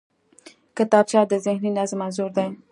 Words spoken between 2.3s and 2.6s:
دی